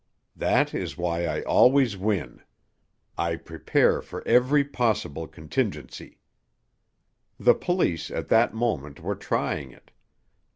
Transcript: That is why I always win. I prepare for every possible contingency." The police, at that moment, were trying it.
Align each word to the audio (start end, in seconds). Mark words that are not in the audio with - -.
That 0.35 0.73
is 0.73 0.97
why 0.97 1.27
I 1.27 1.43
always 1.43 1.95
win. 1.95 2.41
I 3.19 3.35
prepare 3.35 4.01
for 4.01 4.27
every 4.27 4.63
possible 4.63 5.27
contingency." 5.27 6.17
The 7.39 7.53
police, 7.53 8.09
at 8.09 8.27
that 8.29 8.51
moment, 8.51 8.99
were 8.99 9.13
trying 9.13 9.69
it. 9.69 9.91